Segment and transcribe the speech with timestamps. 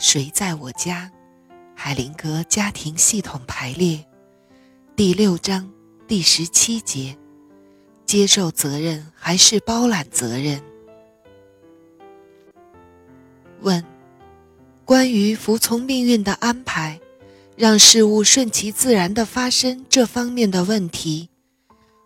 [0.00, 1.10] 谁在我家？
[1.74, 4.02] 海灵格家庭系统排列，
[4.96, 5.70] 第六章
[6.08, 7.14] 第十七节：
[8.06, 10.62] 接受责任还是包揽责任？
[13.60, 13.84] 问：
[14.86, 16.98] 关于服从命运的安排，
[17.54, 21.28] 让事物顺其自然的发生这方面的问题，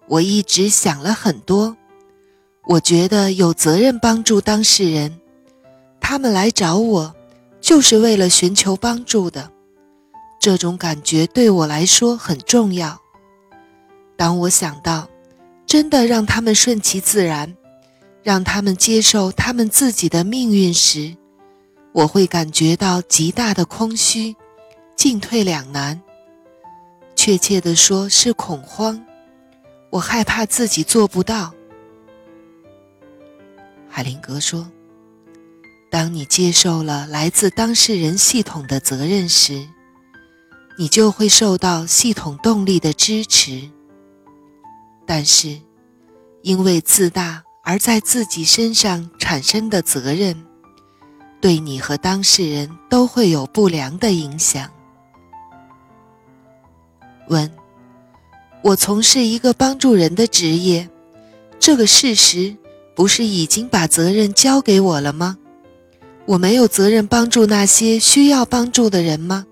[0.09, 1.77] 我一直想了很多。
[2.65, 5.21] 我觉得有责任帮助当事人，
[6.01, 7.15] 他们来找我。
[7.65, 9.51] 就是为了寻求帮助的，
[10.39, 13.01] 这种感觉对我来说很重要。
[14.19, 15.09] 当我想到
[15.65, 17.57] 真的让他们顺其自然，
[18.23, 21.17] 让他们接受他们自己的命运时，
[21.93, 24.37] 我会感觉到极大的空虚、
[24.95, 25.99] 进退两难。
[27.17, 29.03] 确切地说，是恐慌。
[29.89, 31.55] 我害怕自己做不到。
[33.89, 34.71] 海灵格说。
[35.95, 39.65] 当你接受了来自当事人系统的责任时，
[40.77, 43.71] 你就会受到系统动力的支持。
[45.07, 45.57] 但是，
[46.43, 50.45] 因为自大而在自己身上产生的责任，
[51.41, 54.69] 对你和当事人都会有不良的影响。
[57.29, 57.49] 问：
[58.65, 60.91] 我从事一个帮助人的职业，
[61.61, 62.57] 这个事实
[62.97, 65.39] 不是已经把责任交给我了吗？
[66.27, 69.47] 我没有责任帮助那些需要帮助的人吗？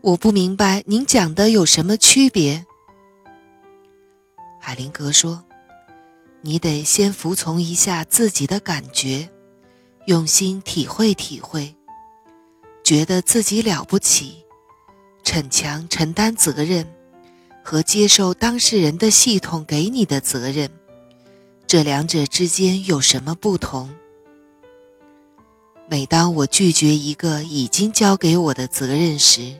[0.00, 2.64] 我不明白您讲的有什么区别。
[4.60, 5.44] 海灵格说
[6.40, 9.28] ：“你得先服从一下自己的感觉，
[10.06, 11.74] 用心体会体会，
[12.84, 14.44] 觉得自己了不起，
[15.24, 16.86] 逞强承担责任，
[17.64, 20.70] 和接受当事人的系统给你的责任，
[21.66, 23.90] 这两者之间有什么不同？”
[25.90, 29.54] 每当我拒绝一个已经交给我的责任时，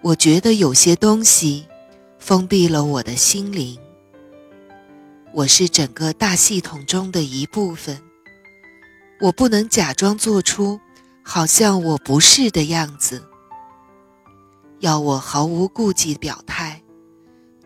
[0.00, 1.66] 我觉得有些东西
[2.16, 3.76] 封闭了我的心灵。
[5.32, 8.00] 我是整个大系统中的一部分，
[9.20, 10.78] 我不能假装做出
[11.24, 13.20] 好像我不是的样子。
[14.78, 16.80] 要我毫无顾忌表态，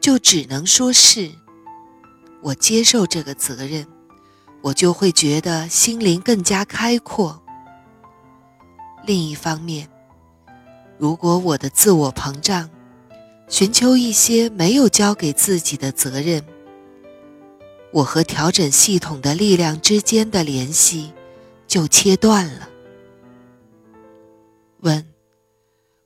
[0.01, 1.31] 就只能说是。
[2.41, 3.87] 我接受这个责任，
[4.63, 7.40] 我就会觉得心灵更加开阔。
[9.05, 9.89] 另一方面，
[10.99, 12.69] 如果我的自我膨胀，
[13.49, 16.45] 寻求一些没有交给自己的责任，
[17.93, 21.13] 我和调整系统的力量之间的联系
[21.67, 22.69] 就切断了。
[24.81, 25.07] 问：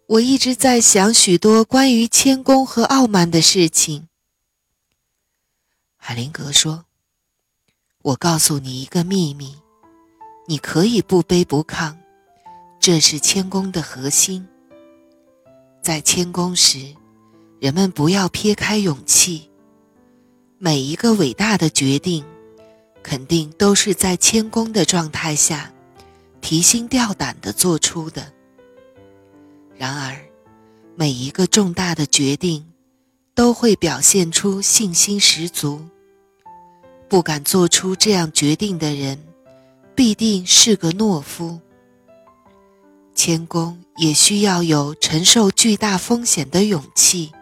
[0.06, 4.08] 我一直在想许多关于谦恭和傲慢的事情。
[5.96, 6.84] 海灵格说
[8.02, 9.56] ：“我告诉你一个秘密，
[10.46, 11.96] 你可以不卑不亢。”
[12.86, 14.46] 这是谦恭的核心。
[15.80, 16.94] 在谦恭时，
[17.58, 19.48] 人们不要撇开勇气。
[20.58, 22.22] 每一个伟大的决定，
[23.02, 25.72] 肯定都是在谦恭的状态下，
[26.42, 28.30] 提心吊胆地做出的。
[29.78, 30.20] 然而，
[30.94, 32.66] 每一个重大的决定，
[33.34, 35.80] 都会表现出信心十足。
[37.08, 39.18] 不敢做出这样决定的人，
[39.94, 41.58] 必定是个懦夫。
[43.14, 47.32] 谦恭也需要有承受巨大风险的勇气。